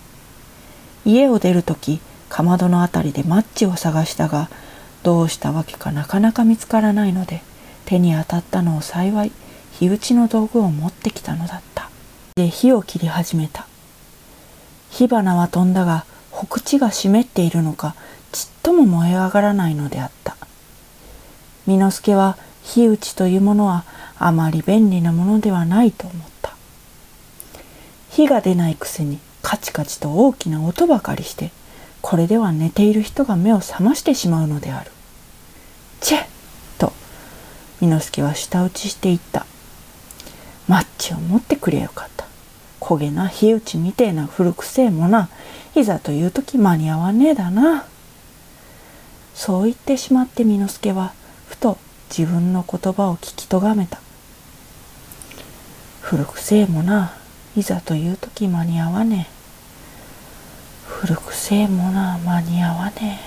[1.05, 2.01] 家を出る時
[2.33, 4.49] かまどの辺りでマッチを探したが
[5.03, 7.43] どうしたわけかなかなか見つからないので
[7.85, 9.31] 手に当たったのを幸い
[9.73, 11.91] 火打ちの道具を持ってきたのだった。
[12.37, 13.67] で火を切り始めた。
[14.89, 17.95] 火花は飛んだが北地が湿っているのか
[18.33, 20.39] ちっとも燃え上がらないのであった。
[21.67, 23.85] 巳之助は火打ちというものは
[24.19, 26.57] あまり便利なものではないと思った。
[28.09, 31.51] 火が出ないくせにカチカチと大きな音ばかりして
[32.03, 34.91] これでは寝ている人が目を覚ましてしまうのである。
[36.01, 36.27] チェ
[36.79, 36.93] と
[37.81, 39.47] 巳之助は舌打ちしていった。
[40.69, 42.27] マッチを持ってくれよかった。
[42.81, 45.29] 焦げな火打ちみてえな古くせえもな。
[45.75, 47.87] いざという時間に合わねえだな。
[49.35, 51.15] そう言ってしまって巳之助は
[51.49, 51.79] ふと
[52.11, 54.01] 自分の言葉を聞きとがめた。
[56.01, 57.15] 古くせえもな。
[57.57, 59.42] いざという時間に合わねえ。
[61.03, 63.19] 古くせえもな間に合わね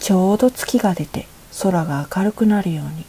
[0.00, 0.02] え。
[0.02, 1.26] ちょうど月が出て
[1.62, 3.04] 空が明るくなるように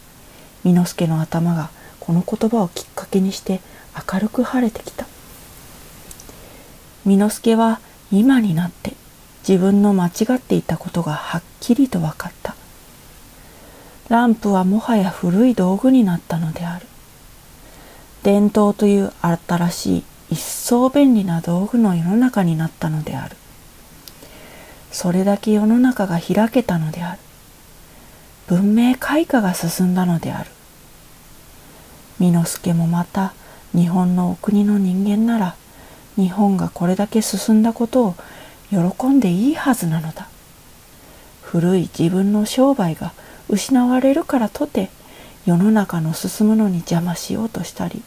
[0.64, 3.62] 巳之助の頭がこの言葉をきっかけにして
[4.12, 5.06] 明るく晴れてきた。
[7.06, 7.80] 巳之助は
[8.12, 8.92] 今になって
[9.48, 12.54] 自分の間違っていたことがはっきりと分かった。
[14.10, 16.86] ランプはもはや古い道具になったのである。
[18.24, 23.36] 伝統という新しい一層便利な道具の世の中になったのである。
[24.90, 27.18] それだけ世の中が開けたのである。
[28.46, 30.50] 文明開化が進んだのである。
[32.18, 33.32] 巳之助もまた
[33.74, 35.56] 日本のお国の人間なら
[36.16, 38.14] 日本がこれだけ進んだことを
[38.70, 40.28] 喜んでいいはずなのだ。
[41.42, 43.12] 古い自分の商売が
[43.48, 44.90] 失われるからとて
[45.46, 48.02] 世の中の進むのに邪魔しようとしたり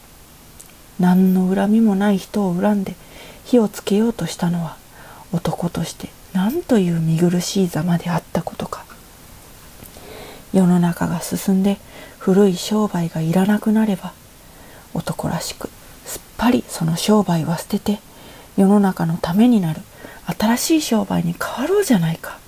[1.00, 2.94] 何の恨みもない人を恨んで
[3.44, 4.76] 火をつけようとしたのは
[5.32, 8.84] 男として何という見苦しいざまであったことか。
[10.52, 11.78] 世の中が進んで
[12.18, 14.12] 古い商売がいらなくなれば
[14.92, 15.70] 男らしく
[16.04, 18.00] すっぱりその商売は捨てて
[18.56, 19.80] 世の中のためになる
[20.38, 22.38] 新しい商売に変わろうじゃないか。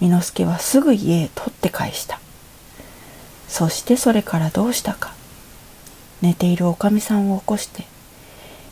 [0.00, 2.20] 巳之助はすぐ家へ取って返した。
[3.48, 5.13] そしてそれからどうしたか。
[6.24, 7.84] 寝ているおかみさんを起こして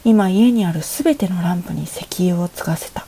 [0.04, 3.06] 今家にあるすべてのランプに石油を継がせた。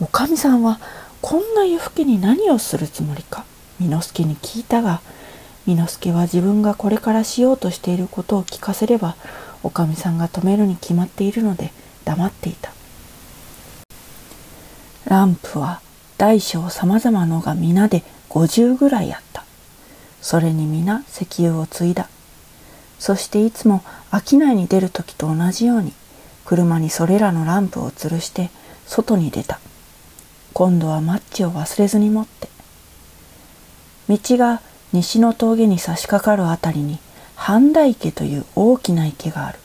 [0.00, 0.80] おかみさんは
[1.20, 3.44] こんな夜更けに何をするつもりか
[3.78, 5.00] 巳之助に聞いたが
[5.66, 9.16] 巳之助は自分がこれからしようとしていることを聞かせれば
[9.62, 11.72] おかみさんが止めるに決まっているので
[12.04, 12.72] 黙っていた。
[15.04, 15.80] ランプは
[16.16, 19.44] 大小さまざまのが皆で50ぐらいあった。
[20.20, 22.08] それに皆石油を継いだ。
[22.98, 23.82] そしていつも
[24.12, 25.92] 商いに出る時と同じように
[26.44, 28.50] 車にそれらのランプを吊るして
[28.86, 29.60] 外に出た。
[30.54, 32.48] 今度はマッチを忘れずに持って。
[34.08, 36.98] 道が西の峠に差し掛かるあたりに
[37.36, 39.58] 半田池という大きな池がある。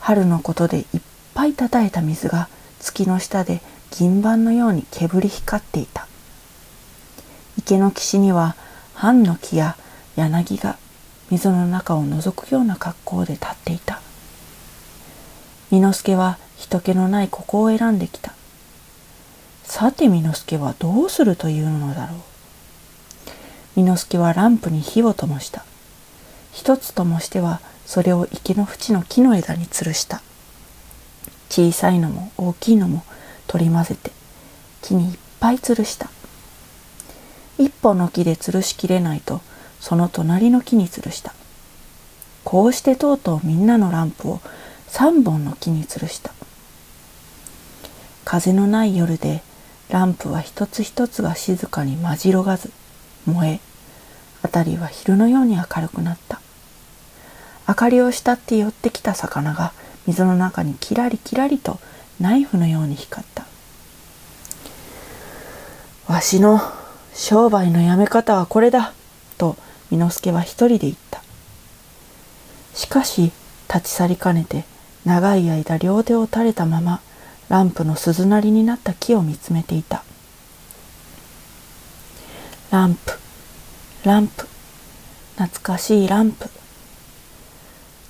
[0.00, 0.84] 春のことでいっ
[1.34, 2.48] ぱい叩いた水が
[2.80, 6.08] 月の下で銀盤のように煙光っていた。
[7.56, 8.56] 池の岸には
[8.94, 9.76] 藩の木や
[10.16, 10.76] 柳が
[11.30, 14.00] 溝の中を覗くような格好で立っていた。
[15.70, 18.32] 巳之助は人気のないここを選んできた。
[19.64, 22.18] さて巳之助はどうするというのだろう。
[23.74, 25.64] 巳之助はランプに火を灯した。
[26.52, 30.22] 一つともしてはそれを池の縁の木の枝に吊るした。
[31.50, 33.04] 小さいのも大きいのも
[33.46, 34.10] 取り混ぜて
[34.82, 36.08] 木にいっぱい吊るした。
[37.58, 39.40] 一本の木で吊るしきれないと
[39.80, 41.34] その隣の木に吊るした。
[42.44, 44.40] こうしてとうとうみんなのランプを
[44.86, 46.32] 三本の木に吊るした。
[48.24, 49.42] 風のない夜で
[49.88, 52.70] ランプは一つ一つが静かにまじろがず
[53.24, 53.60] 燃え
[54.42, 56.40] 辺りは昼のように明るくなった。
[57.68, 59.72] 明かりを慕って寄ってきた魚が
[60.06, 61.80] 水の中にキラリキラリと
[62.20, 63.44] ナイフのように光った。
[66.06, 66.60] わしの
[67.12, 68.92] 商売のやめ方はこれだ
[69.38, 69.56] と
[69.90, 71.22] 巳之助は一人で言った。
[72.74, 73.32] しかし
[73.72, 74.64] 立ち去りかねて
[75.04, 77.00] 長い間両手を垂れたまま
[77.48, 80.02] ランプの鈴なりになった木を見つめていた。
[82.70, 83.12] ランプ。
[84.04, 84.46] ランプ。
[85.36, 86.48] 懐かしいランプ。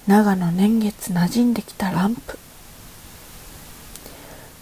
[0.06, 2.38] 長野年月馴染んできたランプ。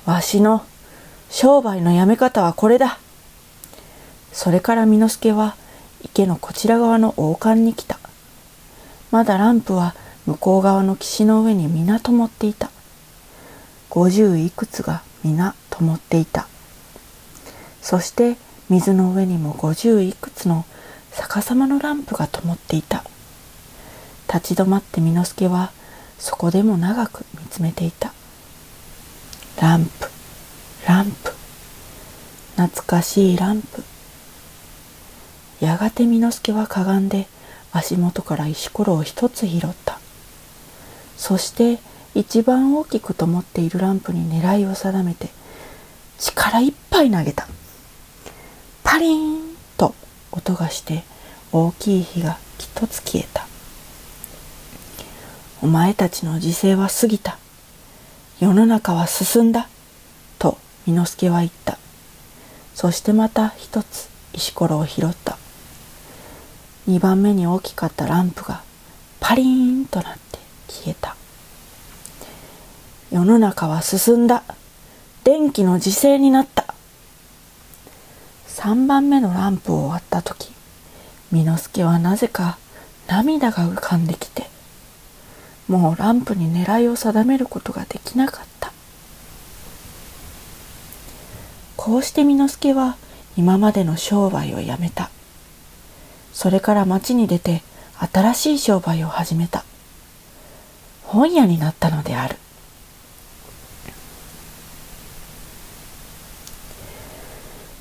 [0.07, 0.65] わしの
[1.31, 2.99] 商売のやめ方はこれだ。
[4.33, 5.55] それから巳之助は
[6.05, 7.99] 池のこちら側の王冠に来た。
[9.11, 9.95] まだランプは
[10.27, 12.71] 向こう側の岸の上に皆灯っていた。
[13.91, 16.47] 五十いくつが皆灯っていた。
[17.81, 18.37] そして
[18.69, 20.65] 水の上にも五十いくつの
[21.13, 23.05] 逆さまのランプが灯っていた。
[24.33, 25.73] 立ち止まって巳之助は
[26.19, 28.13] そこでも長く見つめていた。
[29.61, 30.09] ランプ
[30.87, 31.33] ランプ。
[32.57, 33.83] 懐かしいランプ。
[35.65, 37.27] やがて巳之助はかがんで
[37.73, 39.99] 足元から石ころを一つ拾った。
[41.17, 41.79] そして
[42.15, 45.31] 一番大きく灯っているランプに狙いを定めて
[46.19, 47.49] 力いっぱい投げた。
[48.83, 49.95] パリンと
[50.33, 51.03] 音がして
[51.51, 53.47] 大きい火が一つ消えた。
[55.62, 57.39] お前たちの時勢は過ぎた。
[58.39, 59.69] 世の中は進んだ。
[60.39, 61.79] と巳之助は言った。
[62.75, 65.39] そしてまた一つ石ころを拾った。
[66.89, 68.62] 2番目に大きかったランプが
[69.20, 71.16] パリーンとなって消えた。
[73.11, 74.43] 世の中は進んだ。
[75.22, 76.74] 電気の時勢になった。
[78.49, 80.53] 3番目のランプを割った時
[81.32, 82.57] 巳之助はなぜか
[83.09, 84.49] 涙が浮かんできて
[85.68, 88.72] もうランプに狙いを定めることができなかった。
[91.76, 92.97] こうして巳之助は
[93.37, 95.11] 今までの商売をやめた。
[96.35, 97.62] それから町に出て
[98.12, 99.64] 新しい商売を始めた。
[101.05, 102.37] 本屋になったのである。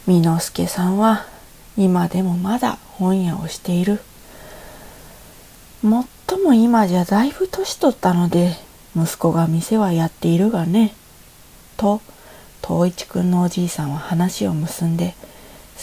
[0.06, 1.26] 巳之助さんは
[1.78, 4.00] 今でもまだ本屋をしている。
[5.82, 8.56] もっとも今じゃだいぶ年取ったので
[8.96, 10.94] 息子が店はやっているがね。
[11.76, 12.02] と
[12.66, 15.16] 東一くんのおじいさんは話を結んで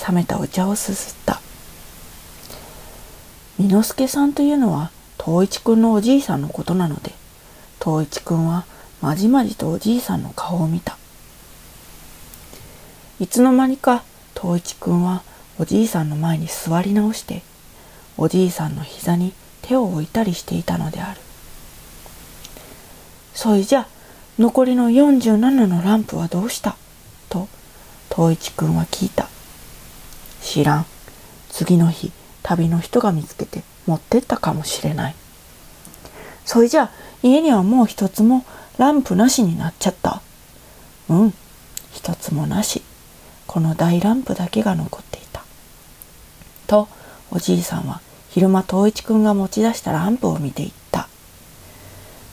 [0.08, 1.40] 冷めたお茶をすすった。
[3.68, 4.90] 之助さんというのは
[5.22, 7.12] 東一くんのおじいさんのことなので
[7.82, 8.64] 東一くんは
[9.02, 10.96] まじまじとおじいさんの顔を見た。
[13.18, 14.02] いつの間にか
[14.34, 15.22] 東一くんは
[15.58, 17.42] おじいさんの前に座り直して
[18.16, 21.20] おじいさんの膝に手を置いたりしていたのである。
[23.34, 23.86] そいじゃ
[24.38, 26.76] 残りの47のランプはどうした？
[27.28, 27.48] と
[28.10, 29.28] 東一くんは聞いた。
[30.42, 30.86] 知らん。
[31.50, 32.12] 次の日
[32.42, 35.14] 旅の人が見つけて持ってったかもしれない。
[36.44, 36.90] それじゃ
[37.22, 38.44] 家にはもう一つも
[38.78, 40.22] ランプなしになっちゃった。
[41.08, 41.34] うん、
[41.92, 42.82] 一つもなし。
[43.46, 45.42] この大ランプだけが残っていた。
[46.68, 46.88] と、
[47.32, 51.08] おじいさんは昼間東一くんが持ち出したランプを見ていった。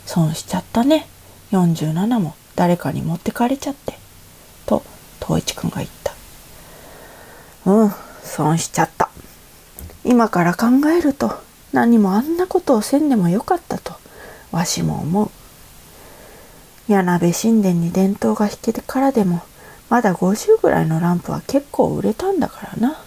[0.05, 1.07] 損しちゃったね。
[1.51, 3.97] 47も誰かに持ってかれちゃって。
[4.67, 4.83] と、
[5.19, 6.13] 東一くんが言った。
[7.65, 7.91] うん、
[8.23, 9.09] 損しちゃった。
[10.07, 11.33] 今から考えると
[11.73, 13.93] 何もあんなことをせんでもよかったと
[14.53, 15.29] わしも思う。
[16.87, 19.41] 柳部神殿に伝統が引けてからでも
[19.89, 22.97] まだ50ぐらいのランプは結構売れたんだからな。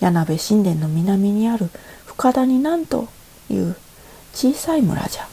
[0.00, 1.70] 柳部神殿の南にある
[2.06, 3.06] 深谷南と
[3.48, 3.76] いう
[4.34, 5.28] 小さい村じゃ。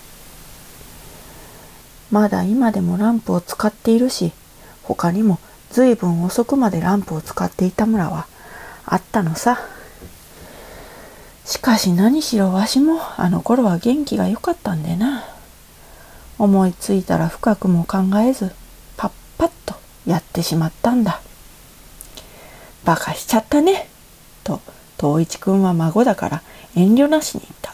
[2.12, 4.32] まだ今でもランプを使っているし
[4.84, 5.40] 他にも
[5.72, 8.28] 随分遅くまでランプを使っていた村は
[8.86, 9.60] あったのさ。
[11.50, 15.24] しかし何しろわしもあの頃は元気が良かったんでな。
[16.38, 18.52] 思いついたら深くも考えず
[18.95, 19.74] パッパッと
[20.06, 21.22] やってしまったんだ。
[22.86, 23.89] バカしちゃったね
[24.43, 24.62] と
[25.00, 26.43] 東一くんは孫だから
[26.76, 27.74] 遠慮なしに言った。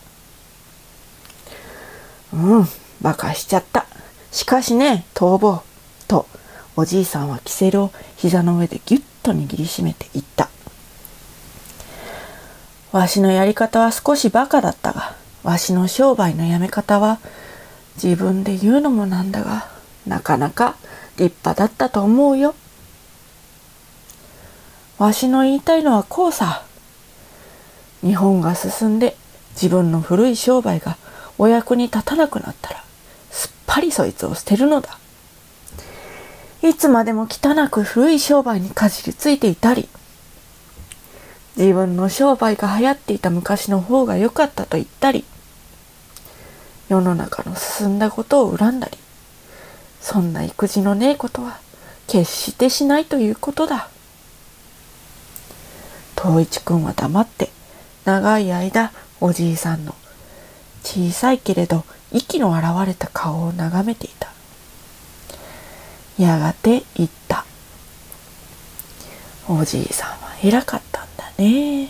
[2.31, 2.65] うん
[3.01, 3.87] バカしちゃった。
[4.31, 5.63] しかしね逃亡。
[6.07, 6.27] と
[6.77, 10.49] おじいさんはキセルを膝の上でぎゅっと握りしめて言った。
[12.95, 17.19] わしのやり方は少しバカだったが、わしの商売のやめ方は
[18.01, 19.67] 自分で言うのもなんだが、
[20.07, 20.77] なかなか
[21.17, 22.55] 立派だったと思うよ。
[24.97, 26.63] わしの言いたいのはこうさ。
[28.01, 29.17] 日本が進んで
[29.61, 30.95] 自分の古い商売が
[31.37, 32.83] お役に立たなくなったら、
[33.29, 34.97] すっぱりそいつを捨てるのだ。
[36.61, 39.89] いつまでも汚く古い商売にかじりついていたり、
[41.57, 45.23] 自分の商売が流行っていた昔の方が良かったと言ったり、
[46.89, 48.97] 世の中の進んだことを恨んだり、
[50.01, 51.59] そんな育児のねえことは
[52.07, 53.89] 決してしないということだ。
[56.17, 57.49] 東一くんは黙って
[58.03, 58.91] 長い間
[59.21, 59.95] おじいさんの
[60.83, 64.29] 小さいけれど息の現れた顔を眺めていた。
[66.17, 67.45] やがて言った。
[69.47, 71.04] おじいさんは偉かった
[71.37, 71.89] ね。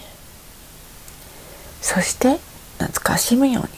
[1.82, 2.40] そして
[2.80, 3.70] 懐かしむように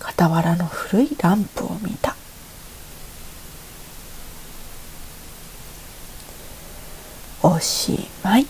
[0.00, 2.14] 傍らの古いランプを見た。
[7.42, 8.46] おしまい。